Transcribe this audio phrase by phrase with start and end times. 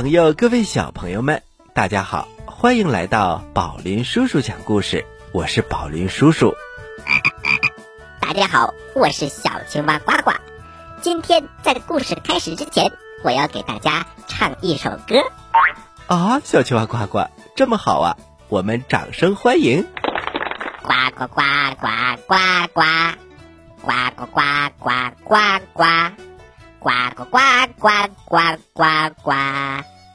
[0.00, 1.42] 朋友，各位小朋友们，
[1.74, 5.04] 大家好，欢迎来到宝林叔叔讲故事。
[5.30, 6.54] 我是宝林叔叔。
[8.18, 10.32] 大家好，我是小青蛙呱呱。
[11.02, 12.90] 今天在故事开始之前，
[13.24, 15.22] 我要给大家唱一首歌。
[16.06, 18.16] 啊，小青蛙呱呱，这么好啊！
[18.48, 19.86] 我们掌声欢迎。
[20.80, 21.42] 呱呱呱
[21.78, 21.88] 呱
[22.26, 22.36] 呱
[22.72, 22.82] 呱，
[23.82, 24.40] 呱呱呱
[24.78, 24.90] 呱
[25.24, 25.36] 呱呱，
[25.74, 25.84] 呱
[26.80, 27.26] 呱呱
[27.78, 27.88] 呱
[28.24, 28.38] 呱
[28.72, 28.82] 呱
[29.22, 29.32] 呱，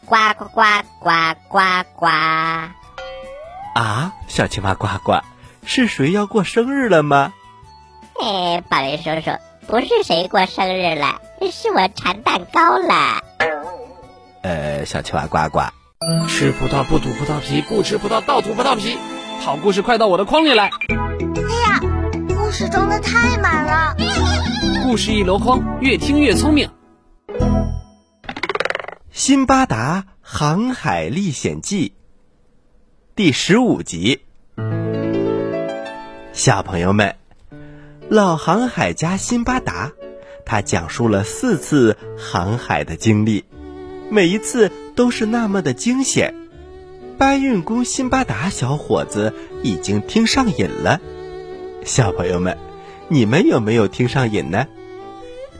[0.07, 0.63] 呱呱呱
[0.99, 1.09] 呱
[1.47, 1.59] 呱
[1.95, 2.07] 呱。
[3.75, 5.19] 啊，小青蛙呱呱，
[5.63, 7.33] 是谁要过生日了吗？
[8.19, 11.21] 哎，宝林叔叔，不是谁过生日了，
[11.51, 13.21] 是我馋蛋糕了。
[14.41, 15.59] 呃，小青蛙呱呱，
[16.27, 18.97] 吃葡萄不吐葡萄皮，不吃葡萄倒吐葡萄皮。
[19.41, 20.65] 好故事快到我的筐里来！
[20.65, 21.79] 哎呀，
[22.35, 23.95] 故事装的太满了。
[24.87, 26.69] 故事一箩筐，越听越聪明。
[29.11, 31.89] 《辛巴达航海历险记》
[33.15, 34.21] 第十五集。
[36.33, 37.15] 小朋友们，
[38.09, 39.91] 老航海家辛巴达，
[40.45, 43.43] 他讲述了四次航海的经历，
[44.11, 46.35] 每一次都是那么的惊险。
[47.17, 49.33] 搬运工辛巴达小伙子
[49.63, 51.01] 已经听上瘾了。
[51.83, 52.55] 小朋友们，
[53.07, 54.67] 你们有没有听上瘾呢？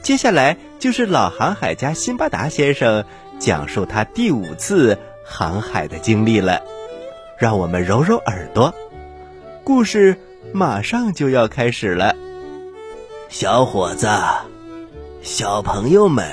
[0.05, 3.05] 接下来就是老航海家辛巴达先生
[3.39, 6.61] 讲述他第五次航海的经历了。
[7.39, 8.71] 让我们揉揉耳朵，
[9.63, 10.15] 故事
[10.53, 12.15] 马上就要开始了。
[13.29, 14.07] 小伙子，
[15.23, 16.31] 小朋友们，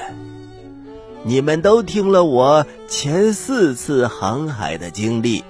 [1.23, 5.43] 你们都听了我前四次航海的经历，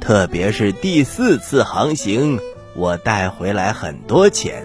[0.00, 2.38] 特别是第四次航行，
[2.76, 4.64] 我带回来很多钱。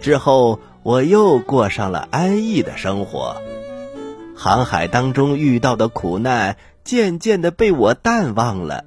[0.00, 3.40] 之后，我又过上了安逸的生活。
[4.34, 8.84] 航海当中遇到的苦难，渐渐的被我淡忘了。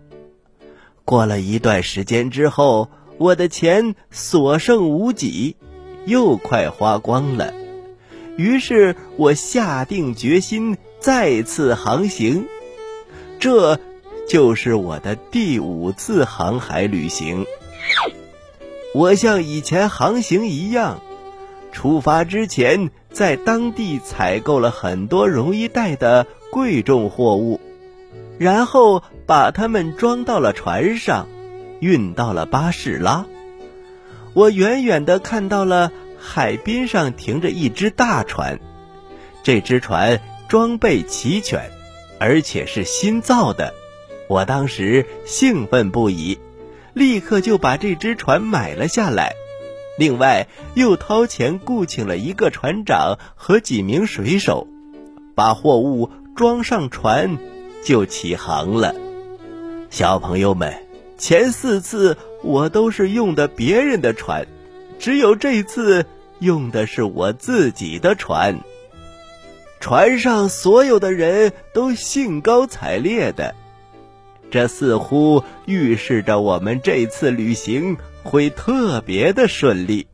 [1.05, 5.55] 过了一段时间之后，我的钱所剩无几，
[6.05, 7.53] 又快花光了。
[8.35, 12.47] 于是我下定决心再次航行，
[13.39, 13.79] 这
[14.27, 17.45] 就是我的第五次航海旅行。
[18.95, 20.99] 我像以前航行一样，
[21.73, 27.59] 出发之前在当地采购了很多容易带的贵重货物，
[28.37, 31.27] 然后把它们装到了船上，
[31.81, 33.25] 运到了巴士拉。
[34.33, 38.59] 我远远地看到了海滨上停着一只大船，
[39.43, 41.69] 这只船装备齐全，
[42.19, 43.73] 而且是新造的。
[44.29, 46.39] 我当时兴奋不已，
[46.93, 49.33] 立刻就把这只船买了下来。
[49.97, 54.67] 另外，又掏钱雇请了一个船长和几名水手，
[55.35, 57.37] 把货物装上船，
[57.83, 58.95] 就起航了。
[59.91, 60.73] 小朋友们，
[61.17, 64.47] 前四次我都是用的别人的船，
[64.97, 66.07] 只有这次
[66.39, 68.59] 用的是我自己的船。
[69.79, 73.53] 船上所有的人都兴高采烈的，
[74.49, 80.07] 这似乎预示着我们这次旅行会特别的顺利。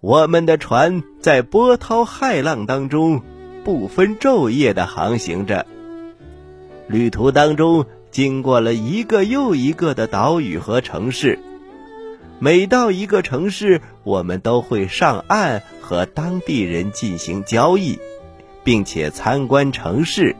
[0.00, 3.22] 我们的船在波涛骇浪当中
[3.64, 5.66] 不分昼夜的航行着，
[6.88, 11.38] 旅途当中经过了一个又一个的岛屿和城市。
[12.40, 18.00] 每到一个城市，我们都会上岸和当地人进行交易，
[18.64, 20.34] 并且参观城市。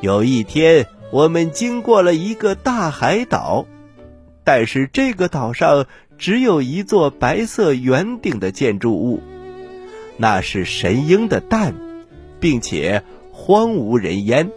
[0.00, 3.66] 有一天，我们经过了一个大海岛，
[4.52, 5.86] 但是这个岛上
[6.18, 9.20] 只有一座白色圆顶的建筑物，
[10.16, 11.72] 那是神鹰的蛋，
[12.40, 14.50] 并且荒无人烟。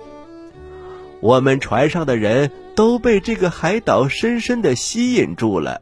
[1.20, 5.80] 我们船上的人都被这个海岛深深的吸引住了。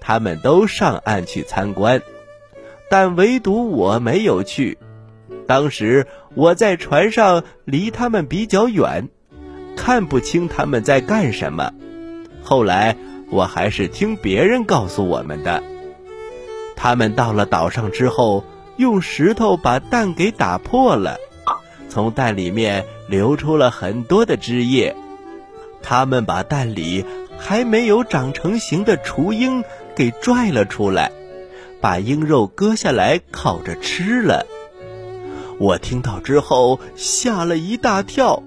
[0.00, 2.02] 他们都上岸去参观，
[2.90, 4.76] 但唯独我没有去。
[5.46, 9.08] 当时我在船上，离他们比较远，
[9.76, 11.72] 看不清他们在干什么。
[12.42, 12.96] 后来
[13.30, 15.62] 我还是听别人告诉我们的。
[16.76, 18.44] 他们到了岛上之后，
[18.76, 21.16] 用石头把蛋给打破了，
[21.88, 24.94] 从蛋里面流出了很多的汁液。
[25.82, 27.04] 他们把蛋里
[27.38, 29.62] 还没有长成型的雏鹰
[29.94, 31.10] 给拽了出来，
[31.80, 34.46] 把鹰肉割下来烤着吃了。
[35.58, 38.42] 我听到之后吓了一大跳，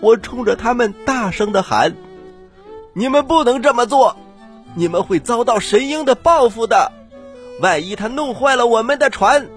[0.00, 1.94] 我冲着他们大声的喊
[2.94, 4.16] ：“你们不能这么做，
[4.74, 6.92] 你们会遭到神鹰的报复的。
[7.60, 9.48] 万一他弄坏了我们的船，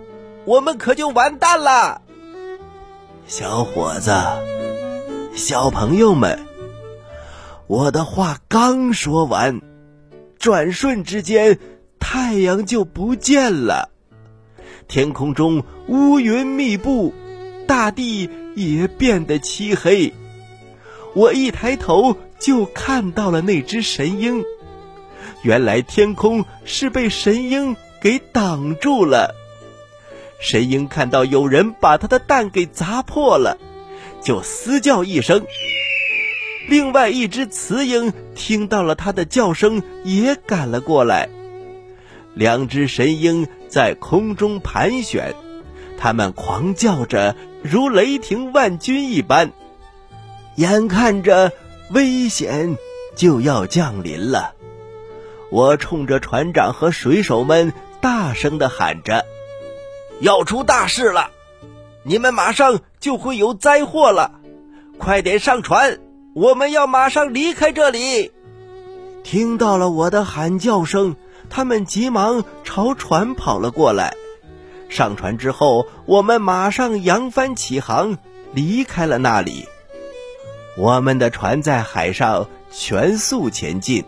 [0.45, 2.01] 我们可就完蛋了。”
[3.27, 4.11] 小伙子，
[5.33, 6.45] 小朋友们，
[7.67, 9.61] 我的话刚说完，
[10.37, 11.57] 转瞬之间，
[11.99, 13.89] 太阳就不见了，
[14.87, 17.13] 天空中乌云密布，
[17.67, 20.13] 大地也变得漆黑。
[21.15, 24.43] 我一抬头就看到了那只神鹰，
[25.41, 29.33] 原来天空是被神鹰给挡住了。
[30.39, 33.57] 神鹰看到有人把它的蛋给砸破了，
[34.21, 35.45] 就嘶叫一声。
[36.67, 41.29] 另外一只雌鹰听到了它的叫声，也赶了过来。
[42.33, 45.33] 两只神鹰在空中盘旋，
[45.97, 49.53] 它们狂叫着，如雷霆万钧一般。
[50.55, 51.51] 眼看着
[51.91, 52.77] 危险
[53.15, 54.55] 就要降临了，
[55.51, 59.25] 我冲着船长和水手们大声的喊着。
[60.19, 61.29] 要出大事了，
[62.03, 64.31] 你们马上就会有灾祸了，
[64.97, 65.99] 快点上船，
[66.33, 68.31] 我们要马上离开这里。
[69.23, 71.15] 听到了我的喊叫声，
[71.49, 74.15] 他们急忙朝船跑了过来。
[74.89, 78.17] 上船之后，我们马上扬帆起航，
[78.53, 79.67] 离开了那里。
[80.77, 84.03] 我们的船在海上全速前进，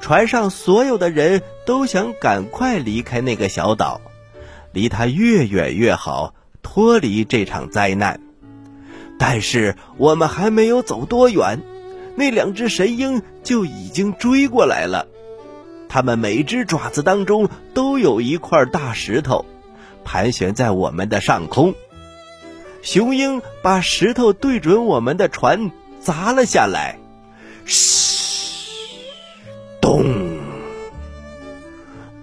[0.00, 4.00] 船上所有的人都想赶快离开那个小岛。
[4.72, 8.20] 离它越远越好，脱离这场灾难。
[9.18, 11.62] 但是我们还没有走多远，
[12.14, 15.08] 那两只神鹰就已经追过来了。
[15.88, 19.46] 它们每只爪子当中都有一块大石头，
[20.04, 21.74] 盘旋在我们的上空。
[22.86, 27.00] 雄鹰把石头对准我们的船砸了下来，
[27.64, 28.94] 嘘，
[29.80, 30.04] 咚！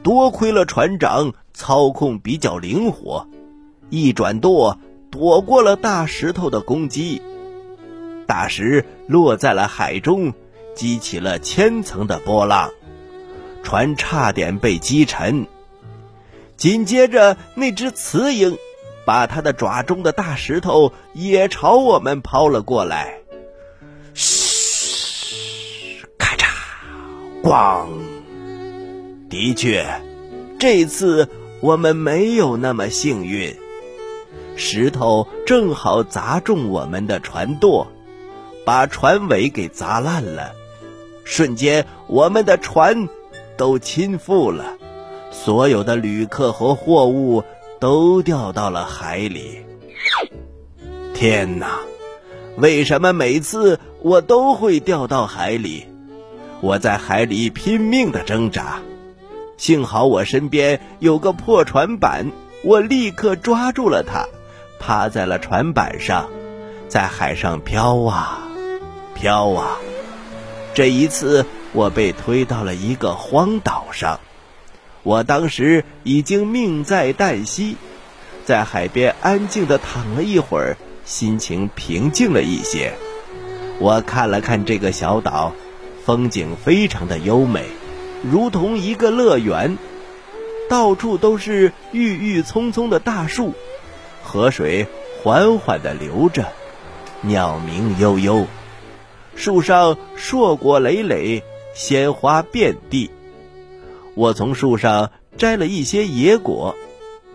[0.01, 1.33] 多亏了船长。
[1.53, 3.27] 操控比较灵活，
[3.91, 4.79] 一转舵
[5.11, 7.21] 躲过了大石头的攻击，
[8.25, 10.33] 大石落在了海中，
[10.75, 12.71] 激起了千层的波浪，
[13.61, 15.45] 船差点被击沉。
[16.57, 18.57] 紧接着，那只雌鹰
[19.05, 23.19] 把它的爪中的大石头也朝我们抛了过来，
[24.13, 26.47] 嘘，咔嚓，
[27.43, 27.87] 咣！
[29.29, 29.85] 的确，
[30.59, 31.29] 这次。
[31.61, 33.55] 我们没有那么幸运，
[34.57, 37.87] 石头正好砸中我们的船舵，
[38.65, 40.51] 把船尾给砸烂了。
[41.23, 43.07] 瞬间，我们的船
[43.55, 44.73] 都倾覆了，
[45.31, 47.45] 所有的旅客和货物
[47.83, 49.59] 都掉到了海里。
[51.13, 51.79] 天哪！
[52.55, 55.85] 为什么每次我都会掉到海里？
[56.61, 58.79] 我在海里拼命的挣扎。
[59.57, 62.31] 幸好我身边有个破船板，
[62.63, 64.29] 我立刻抓住了它，
[64.79, 66.29] 趴在了船板上，
[66.87, 68.47] 在海上飘啊
[69.13, 69.77] 飘啊。
[70.73, 74.21] 这一次，我被推到了一个荒岛上。
[75.03, 77.75] 我当时已经命在旦夕，
[78.45, 82.93] 在海边安静的躺了一会儿，心情平静了一些。
[83.79, 85.53] 我看了看这个小岛，
[86.05, 87.65] 风景非常的优美。
[88.23, 89.77] 如同一个乐园，
[90.69, 93.53] 到处都是郁郁葱葱的大树，
[94.23, 94.87] 河水
[95.21, 96.45] 缓缓地流着，
[97.19, 98.47] 鸟鸣悠悠，
[99.35, 101.43] 树上硕果累累，
[101.73, 103.11] 鲜花遍地。
[104.15, 106.75] 我从树上摘了一些野果，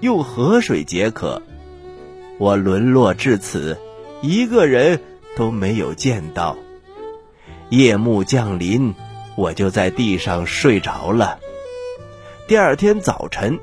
[0.00, 1.42] 用河水解渴。
[2.38, 3.78] 我沦落至此，
[4.22, 5.00] 一个人
[5.36, 6.56] 都没有见到。
[7.70, 8.94] 夜幕降临。
[9.36, 11.38] 我就在地上睡着了。
[12.48, 13.60] 第二天早晨，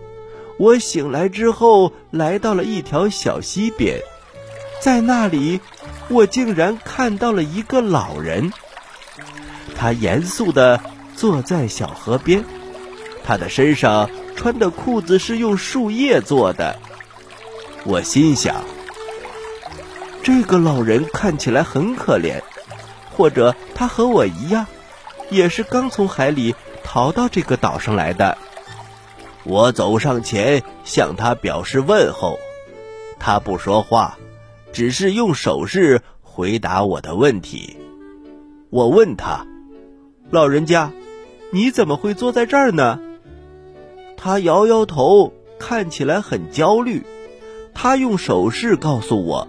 [0.58, 4.00] 我醒来之后，来到了一条小溪边，
[4.80, 5.60] 在那里，
[6.08, 8.54] 我竟然看到了一个老人。
[9.76, 10.80] 他严肃地
[11.18, 12.46] 坐在小河边，
[13.26, 16.78] 他的身上穿的裤子是用树叶做的。
[17.84, 18.64] 我心想，
[20.22, 22.42] 这个老人看起来很可怜，
[23.12, 24.68] 或者他和我一样。
[25.32, 26.54] 也是刚从海里
[26.84, 28.38] 逃到这个岛上来的。
[29.44, 32.38] 我走上前向他表示问候，
[33.20, 34.20] 他不说话，
[34.72, 37.76] 只是用手势回答我的问题。
[38.70, 39.48] 我问他
[40.30, 40.92] ：“老人家，
[41.52, 43.00] 你怎么会坐在这儿呢？”
[44.26, 47.04] 他摇摇头，看起来很焦虑。
[47.76, 49.48] 他用手势告诉我，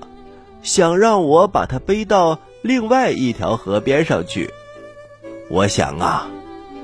[0.63, 4.53] 想让我把他背到另外一条河边上去。
[5.49, 6.29] 我想啊，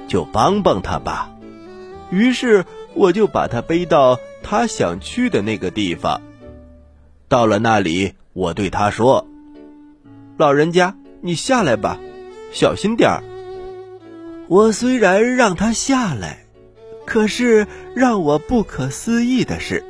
[0.08, 1.30] 就帮帮他吧。
[2.10, 6.22] 于是我就把他背到他想去的那个地方。
[7.28, 9.26] 到了那里，我对他说
[10.38, 11.98] ：“老人家，你下来吧，
[12.52, 13.22] 小心点儿。”
[14.48, 16.41] 我虽然让他下来，
[17.04, 19.84] 可是让我不可思议的是，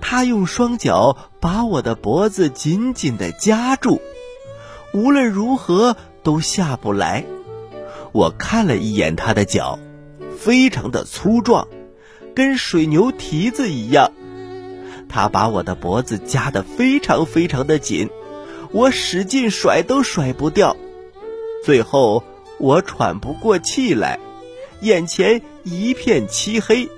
[0.00, 4.00] 他用双脚把我的脖子紧紧的夹住，
[4.92, 7.24] 无论如何都下不来。
[8.12, 9.78] 我看了一眼他的脚，
[10.38, 11.68] 非常的粗壮，
[12.34, 14.12] 跟水牛蹄子一样。
[15.08, 18.10] 他把我的脖子夹得非常非常的紧，
[18.72, 20.76] 我使劲甩都甩不掉。
[21.64, 22.24] 最后
[22.58, 24.18] 我喘不过气来，
[24.80, 26.88] 眼前一片漆黑，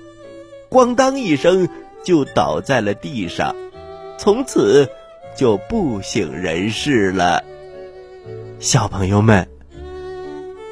[0.69, 1.69] 咣当一声
[2.03, 3.55] 就倒在了地上，
[4.17, 4.89] 从此
[5.35, 7.43] 就不省人事了。
[8.59, 9.47] 小朋友们，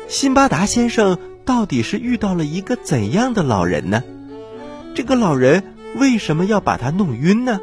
[0.08, 4.04] 辛巴达先生到底是遇到了一个怎样的老人呢？
[4.96, 5.64] 这个老人。
[5.96, 7.60] 为什么要把他弄晕呢？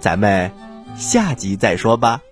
[0.00, 0.50] 咱们
[0.96, 2.22] 下集再说吧。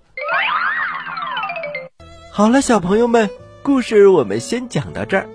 [2.32, 3.28] 好了，小朋友们，
[3.62, 5.28] 故事我们先讲到这儿，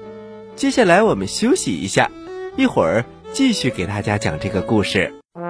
[0.61, 2.11] 接下来我们休息一下，
[2.55, 3.03] 一会儿
[3.33, 5.11] 继续给大家讲这个故事。
[5.33, 5.41] 故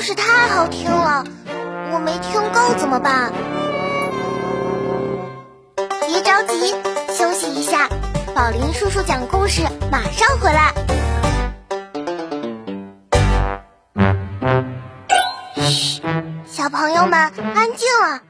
[0.00, 1.24] 事太好听了，
[1.92, 3.32] 我没听够怎么办？
[5.76, 6.74] 别着急，
[7.16, 7.88] 休息一下，
[8.34, 10.74] 宝林叔叔讲故事马上回来。
[16.46, 18.22] 小朋友们，安静了，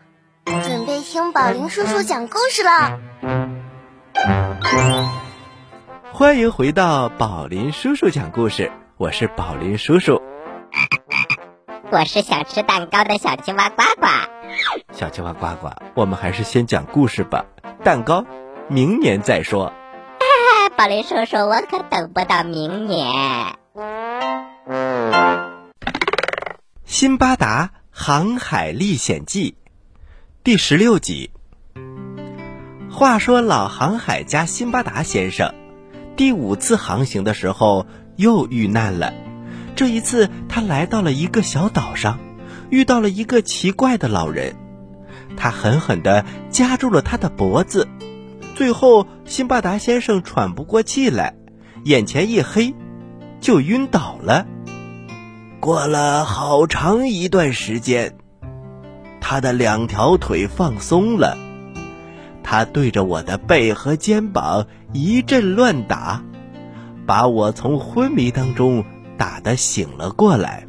[0.44, 2.98] 准备听宝林叔叔讲故事了。
[6.16, 10.22] 欢迎回到宝林叔叔讲故事，我是宝林叔叔。
[11.90, 14.06] 我是想吃蛋糕的小青蛙呱呱。
[14.92, 17.46] 小青蛙呱呱，我们还是先讲故事吧。
[17.82, 18.24] 蛋糕，
[18.68, 19.72] 明年再说。
[20.76, 23.10] 宝林叔叔，我可等不到明年。
[26.84, 27.72] 辛巴达。
[27.96, 29.56] 《航海历险记》
[30.44, 31.32] 第十六集。
[32.88, 35.52] 话说，老航海家辛巴达先生
[36.16, 39.12] 第五次航行的时候又遇难了。
[39.76, 42.18] 这一次，他来到了一个小岛上，
[42.70, 44.54] 遇到了一个奇怪的老人。
[45.36, 47.88] 他狠狠地夹住了他的脖子，
[48.54, 51.34] 最后辛巴达先生喘不过气来，
[51.84, 52.72] 眼前一黑，
[53.40, 54.46] 就晕倒了。
[55.58, 58.16] 过了好长一段时间，
[59.20, 61.36] 他的两条腿放松了，
[62.44, 66.22] 他对着我的背和肩膀一阵乱打，
[67.06, 68.84] 把我从昏迷当中
[69.16, 70.66] 打得醒了过来。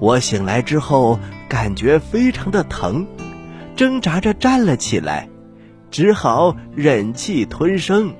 [0.00, 1.18] 我醒来之后
[1.48, 3.06] 感觉非常的疼，
[3.76, 5.28] 挣扎着站了起来，
[5.90, 8.14] 只好忍气吞声。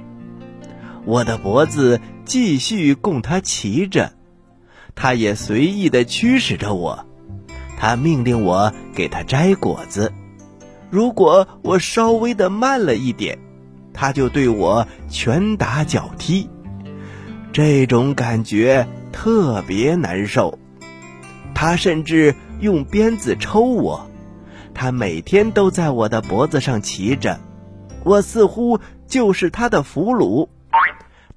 [1.05, 4.13] 我的脖子继续供他骑着。
[4.97, 7.05] 他也随意的驱使着我，
[7.77, 10.13] 他命令我给他摘果子，
[10.91, 13.39] 如果我稍微的慢了一点，
[13.93, 16.49] 他就对我拳打脚踢，
[17.53, 20.59] 这种感觉特别难受。
[21.55, 24.09] 他甚至用鞭子抽我，
[24.75, 27.39] 他每天都在我的脖子上骑着，
[28.05, 30.49] 我似乎就是他的俘虏。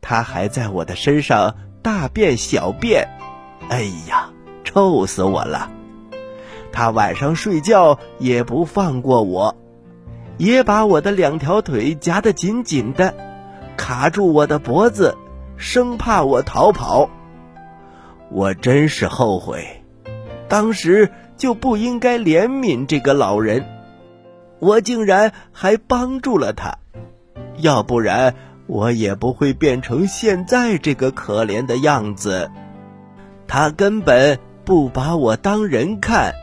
[0.01, 3.07] 他还在我的身上大便小便。
[3.69, 4.29] 哎呀，
[4.63, 5.69] 臭死我了！
[6.71, 9.55] 他晚上睡觉也不放过我，
[10.37, 13.13] 也把我的两条腿夹得紧紧的，
[13.75, 15.17] 卡住我的脖子，
[15.57, 17.09] 生怕我逃跑。
[18.29, 19.83] 我真是后悔，
[20.47, 23.65] 当时就不应该怜悯这个老人，
[24.59, 26.77] 我竟然还帮助了他，
[27.57, 28.35] 要不然
[28.67, 32.51] 我也不会变成现在这个可怜的样子。
[33.47, 36.33] 他根本不把我当人看，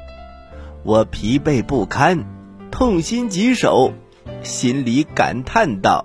[0.84, 2.26] 我疲惫不堪，
[2.70, 3.94] 痛心疾首，
[4.42, 6.04] 心里感叹道：“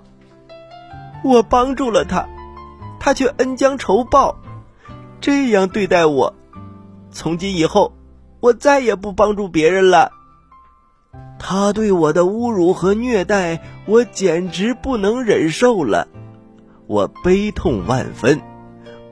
[1.22, 2.26] 我帮助了他，
[2.98, 4.38] 他却恩将仇报，
[5.20, 6.34] 这样对待我。
[7.10, 7.92] 从今以后，
[8.40, 10.12] 我再也不帮助别人了。
[11.38, 16.08] 他对我的侮辱和虐待，我简直不能忍受了，
[16.86, 18.40] 我悲痛万分。”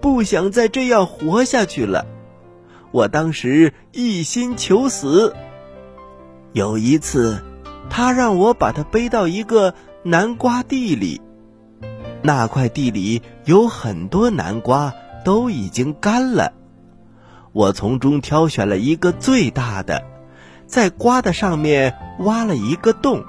[0.00, 2.06] 不想再这样活下去了，
[2.90, 5.36] 我当时一心求死。
[6.58, 7.40] 有一次，
[7.88, 11.20] 他让我把他背到一个南瓜地里，
[12.20, 14.92] 那块地里有很多南瓜，
[15.24, 16.52] 都已经干了。
[17.52, 20.02] 我从中挑选了一个最大的，
[20.66, 23.22] 在瓜的上面挖了一个洞，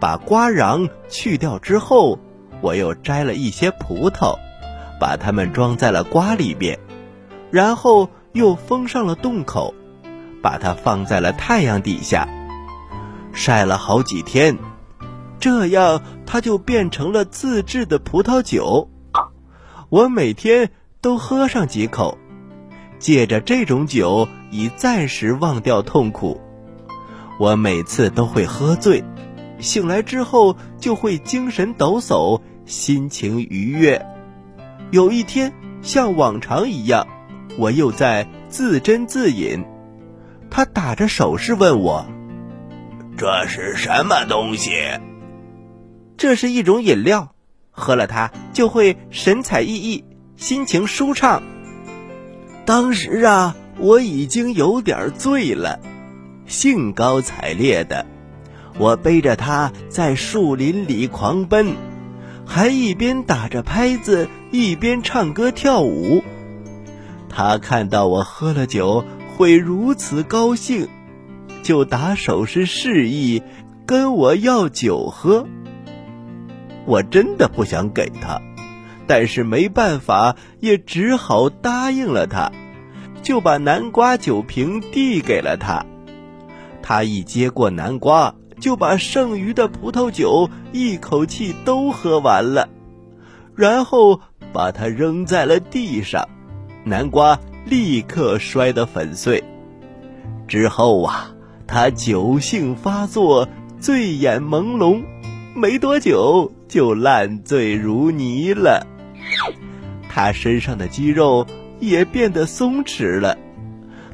[0.00, 2.18] 把瓜瓤去掉之后，
[2.62, 4.34] 我又摘了一些葡萄。
[4.98, 6.80] 把它们装在了瓜里边，
[7.52, 9.72] 然后又封上了洞口，
[10.42, 12.28] 把它放在了太阳底下，
[13.32, 14.56] 晒了好几天，
[15.38, 18.88] 这样它就变成了自制的葡萄酒。
[19.88, 20.70] 我每天
[21.00, 22.18] 都喝上几口，
[22.98, 26.40] 借着这种酒以暂时忘掉痛苦。
[27.38, 29.02] 我每次都会喝醉，
[29.58, 34.04] 醒来之后就会精神抖擞，心情愉悦。
[34.90, 37.06] 有一天，像往常一样，
[37.56, 39.64] 我又在自斟自饮。
[40.50, 42.04] 他打着手势问我
[43.20, 44.70] ：“这是什么东西
[46.16, 47.34] ？”“这是一种饮料。”
[47.70, 50.04] 喝了它就会神采奕奕，
[50.36, 51.42] 心情舒畅。
[52.64, 55.80] 当时啊，我已经有点醉了，
[56.46, 58.06] 兴高采烈的，
[58.78, 61.74] 我背着它在树林里狂奔，
[62.46, 66.24] 还一边打着拍子，一边唱歌跳舞。
[67.28, 69.04] 他看到我喝了酒
[69.36, 70.88] 会如此高兴，
[71.62, 73.42] 就打手势示意
[73.86, 75.46] 跟我要酒喝。
[76.86, 78.40] 我真的不想给他，
[79.06, 82.50] 但是没办法，也只好答应了他，
[83.22, 85.84] 就把南瓜酒瓶递给了他。
[86.82, 92.68] 他一接过南瓜，就把剩余的葡萄酒一口气都喝完了，
[93.54, 94.20] 然后
[94.52, 96.26] 把它扔在了地上，
[96.84, 99.44] 南瓜立刻摔得粉碎。
[100.48, 101.30] 之后啊，
[101.72, 105.04] 他酒性发作，醉眼朦胧，
[105.54, 106.50] 没多久。
[106.66, 108.86] 就烂醉如泥了，
[110.08, 111.44] 他身上的肌肉
[111.80, 113.36] 也变得松弛了。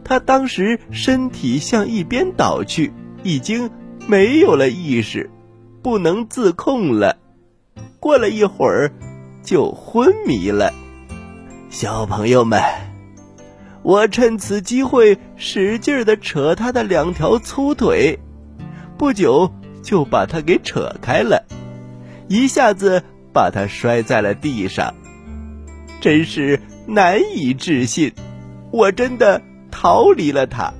[0.02, 3.70] 他当时身体向一边倒去，已经
[4.06, 5.28] 没有了意识，
[5.82, 7.18] 不能自控了。
[8.00, 8.90] 过了一会儿，
[9.42, 10.72] 就昏迷了。
[11.68, 12.58] 小朋友们，
[13.86, 18.18] 我趁此机会使劲的扯他的两条粗腿，
[18.98, 21.46] 不久就把他给扯开了。
[22.26, 24.92] 一下子把他摔在了地上，
[26.00, 28.12] 真是难以置信！
[28.72, 30.74] 我真的逃离了他，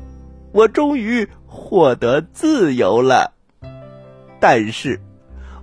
[0.51, 3.35] 我终于获得自由了。
[4.40, 5.01] 但是，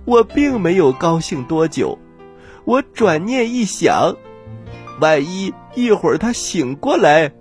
[0.06, 1.98] 我并没有高兴多久。
[2.64, 4.16] 我转念一想，
[5.00, 7.32] 万一一会儿他醒过来，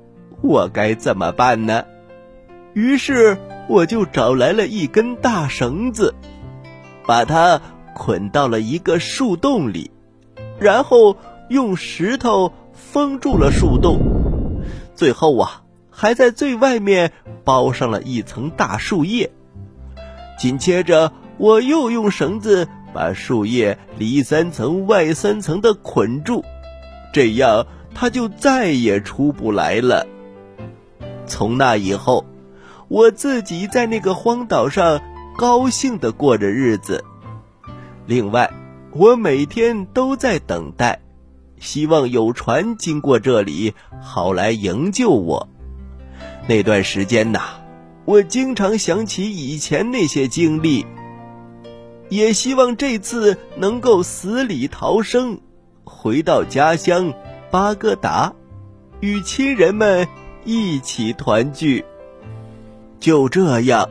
[0.42, 1.86] 我该怎么办呢？
[2.74, 3.38] 于是，
[3.68, 6.13] 我就找来了一根大绳子，
[7.06, 7.62] 把它。
[7.96, 9.92] 捆到了一个树洞里，
[10.58, 11.16] 然后
[11.48, 14.00] 用石头封住了树洞，
[14.96, 15.62] 最后啊，
[15.92, 17.12] 还在最外面
[17.44, 19.30] 包上了一层大树叶。
[20.39, 26.44] 紧接着，我又用绳子把树叶里三层外三层的捆住，
[27.13, 30.06] 这样他就再也出不来了。
[31.26, 32.26] 从那以后，
[32.89, 34.99] 我自己在那个荒岛上
[35.38, 37.06] 高兴的过着日子。
[38.06, 38.52] 另外，
[38.91, 40.99] 我每天都在等待，
[41.60, 45.47] 希望有船经过这里，好来营救我。
[46.47, 47.39] 那段时间呐，
[48.06, 50.86] 我经常想起以前那些经历，
[52.10, 55.39] 也希望这次能够死里逃生，
[55.84, 57.13] 回到家乡
[57.52, 58.34] 巴格达，
[59.00, 60.08] 与亲人们
[60.46, 61.86] 一起团聚。
[63.00, 63.89] 就这样。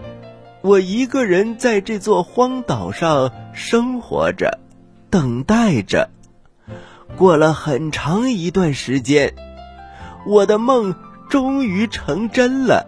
[0.62, 4.60] 我一个人在这座荒岛上生活着，
[5.10, 6.08] 等待着。
[7.16, 9.34] 过了很长一段时间，
[10.24, 10.94] 我的梦
[11.28, 12.86] 终于成真了。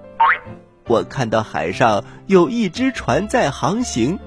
[0.87, 4.21] 我看到海上有一只船在航行，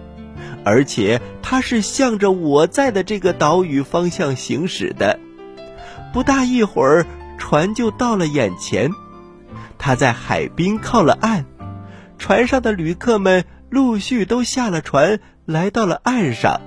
[0.63, 5.19] 而且它是向着我在的这个岛屿方向行驶的。
[6.13, 7.05] 不大一会儿，
[7.37, 8.91] 船就到了眼前，
[9.77, 11.45] 它在海滨靠了岸。
[12.17, 16.61] 船上的旅客们陆续都下了船，来到了岸上。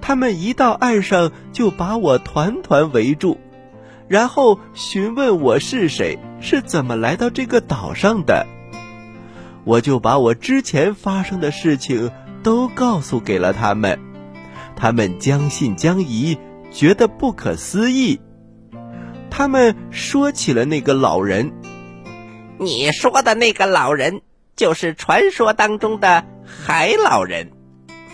[0.00, 3.38] 他们一到岸上，就把我团团围住，
[4.08, 8.46] 然后询问我是谁，是怎么来到这个岛上的。
[9.64, 12.10] 我就把我之前发生的事情
[12.42, 13.98] 都告诉给了他们，
[14.76, 16.36] 他们将信将疑，
[16.70, 18.20] 觉得不可思议。
[19.30, 21.52] 他们说起了那个老人，
[22.58, 24.22] 你说的那个老人。
[24.54, 27.50] 就是传说当中的海老人，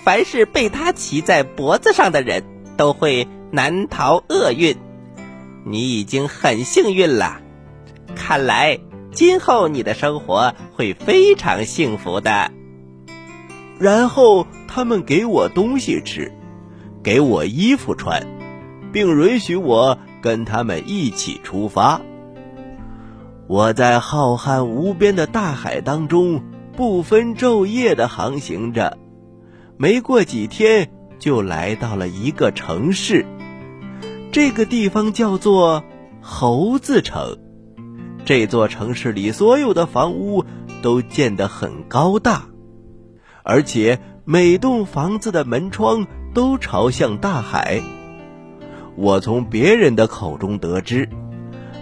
[0.04, 2.44] 凡是被他骑在脖子上的人，
[2.76, 4.76] 都会难逃厄运。
[5.64, 7.40] 你已经很幸运了，
[8.14, 8.78] 看来
[9.10, 12.52] 今后你的生活会非常幸福的。
[13.78, 16.32] 然后他们给我东西吃，
[17.02, 18.26] 给我衣服穿，
[18.92, 22.00] 并允许我跟他们一起出发。
[23.46, 26.42] 我在浩瀚无边的大海当中
[26.76, 28.98] 不分昼夜的航行着，
[29.76, 33.24] 没过几天就来到了一个城市。
[34.32, 35.82] 这个地方叫做
[36.20, 37.38] 猴子城。
[38.24, 40.44] 这座城市里所有的房屋
[40.82, 42.44] 都建得很高大，
[43.48, 47.80] 而且每栋房子的门窗都朝向大海。
[48.94, 51.08] 我从别人的口中得知。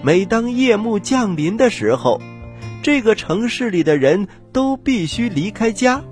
[0.00, 2.22] 每当夜幕降临的时候，
[2.82, 6.04] 这个城市里的人都必须离开家，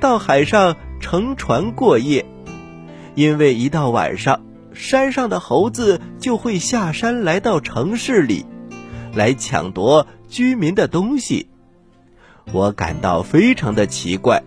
[0.00, 2.26] 到海上乘船过夜，
[3.14, 4.42] 因为一到晚上，
[4.74, 8.44] 山上的猴子就会下山来到城市里，
[9.14, 11.48] 来抢夺居民的东西。
[12.52, 14.42] 我感到非常的奇怪，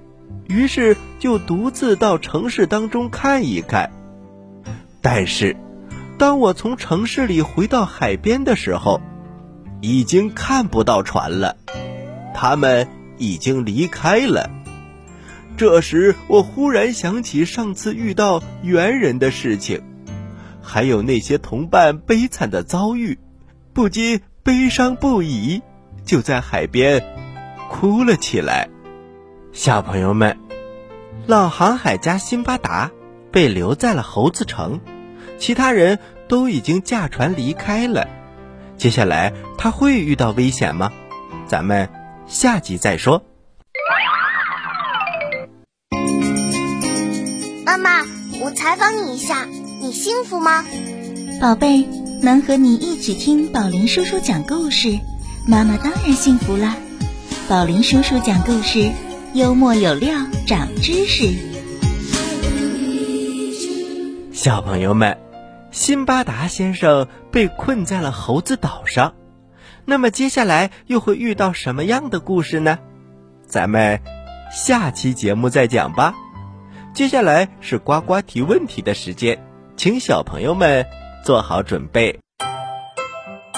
[0.47, 3.91] 于是就独自到城市当中看一看，
[5.01, 5.55] 但是。
[6.17, 8.99] 当我从城市里回到海边的时候，
[9.81, 11.55] 已经看不到船了，
[12.33, 12.87] 他们
[13.19, 14.49] 已经离开了。
[15.57, 19.83] 这时，我忽然想起上次遇到猿人的事情，
[20.59, 23.19] 还有那些同伴悲惨的遭遇，
[23.73, 25.61] 不禁悲伤不已，
[26.03, 27.03] 就在海边
[27.69, 28.69] 哭了起来。
[29.57, 30.37] 小朋友们，
[31.25, 32.91] 老航海家辛巴达
[33.31, 34.79] 被留在了猴子城。
[35.39, 35.97] 其他人
[36.29, 38.07] 都已经驾船离开了，
[38.77, 40.91] 接下来他会遇到危险吗？
[41.47, 41.89] 咱们
[42.27, 43.23] 下集再说。
[47.65, 48.03] 妈妈，
[48.39, 49.47] 我采访你一下，
[49.81, 50.63] 你幸福吗？
[51.41, 51.87] 宝贝，
[52.21, 54.99] 能和你一起听宝林叔叔讲故事，
[55.47, 56.75] 妈妈当然幸福啦。
[57.49, 58.91] 宝林叔叔讲故事，
[59.33, 60.13] 幽默有料，
[60.45, 61.33] 长知识。
[64.31, 65.17] 小朋友们。
[65.69, 69.13] 辛巴达先生被困在了猴子岛上，
[69.85, 72.79] 那么接下来又会遇到什么样的故事呢？
[73.45, 74.01] 咱们
[74.51, 76.15] 下期节目再讲吧。
[76.95, 80.87] 接下来是呱呱提问题的时间，请小朋友们
[81.23, 82.19] 做好准备。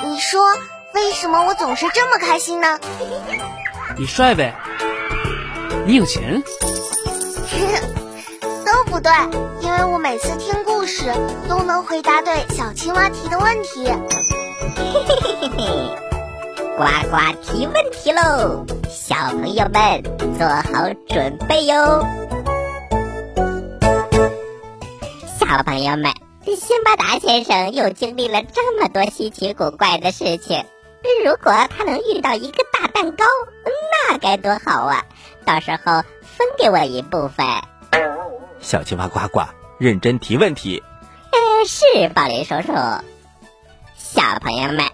[0.04, 0.42] 你说
[0.94, 2.80] 为什么我总是这么开心呢？
[3.98, 4.56] 你帅呗？
[5.90, 6.22] 你有钱？
[8.64, 9.12] 都不对，
[9.60, 11.12] 因为我每次听故事
[11.50, 13.88] 都能回答对小青蛙提的问题。
[13.88, 15.98] 嘿嘿嘿嘿嘿，
[16.78, 18.68] 呱呱提问题喽！
[18.88, 20.04] 小朋友们
[20.38, 22.06] 做好准备哟。
[25.40, 26.14] 小朋友们，
[26.46, 30.64] 辛巴达先生又经历了这么多稀奇古怪的事情，
[31.26, 33.26] 如果他能遇到一个大蛋糕，
[34.08, 35.04] 那该多好啊！
[35.50, 37.44] 到时候分给我一部分。
[38.62, 39.42] 小青蛙呱呱
[39.80, 40.84] 认真提问题。
[41.32, 42.72] 嗯，是宝林叔叔。
[43.98, 44.86] 小朋友们，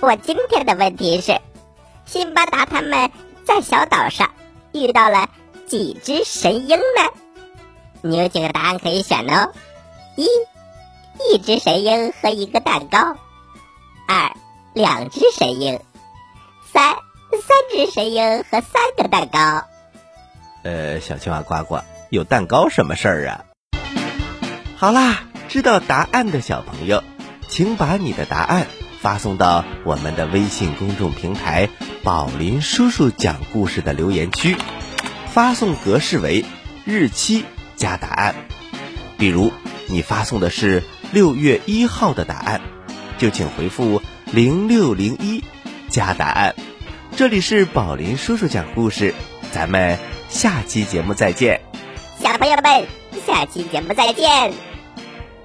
[0.00, 1.40] 我今天的问题是：
[2.06, 3.12] 辛巴达他们
[3.44, 4.34] 在小岛上
[4.72, 5.28] 遇到了
[5.68, 7.12] 几只神鹰呢？
[8.00, 9.52] 你有几个答案可以选哦：
[10.16, 10.26] 一，
[11.30, 13.14] 一只神鹰和一个蛋糕；
[14.08, 14.32] 二，
[14.74, 15.78] 两只神鹰；
[16.72, 16.96] 三，
[17.46, 19.64] 三只神鹰和三个蛋糕。
[20.62, 21.80] 呃，小青蛙呱呱。
[22.10, 23.44] 有蛋糕什么事儿啊？
[24.76, 27.02] 好啦，知道答案的小朋友，
[27.48, 28.66] 请把你的答案
[29.00, 31.70] 发送到我们的微信公众平台
[32.04, 34.56] “宝林叔叔讲故事”的留言区，
[35.28, 36.44] 发送格式为
[36.84, 37.44] 日期
[37.76, 38.34] 加答案。
[39.16, 39.50] 比如
[39.86, 42.60] 你发送的是六月一号的答案，
[43.16, 45.42] 就请回复零六零一
[45.88, 46.54] 加答案。
[47.14, 49.14] 这里是宝林叔叔讲故事，
[49.52, 49.98] 咱们
[50.30, 51.60] 下期节目再见。
[52.18, 52.86] 小朋友们，
[53.26, 54.52] 下期节目再见！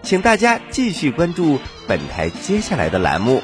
[0.01, 3.43] 请大家继续关注本台接下来的栏目。